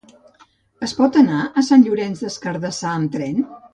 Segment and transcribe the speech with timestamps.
[0.87, 3.45] Es pot anar a Sant Llorenç des Cardassar amb tren?